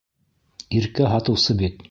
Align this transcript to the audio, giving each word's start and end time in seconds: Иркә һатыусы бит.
Иркә 0.79 1.13
һатыусы 1.13 1.61
бит. 1.63 1.79